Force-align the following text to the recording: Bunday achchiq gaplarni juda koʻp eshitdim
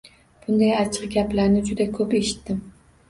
Bunday 0.45 0.71
achchiq 0.77 1.05
gaplarni 1.17 1.63
juda 1.71 1.87
koʻp 1.99 2.17
eshitdim 2.21 2.65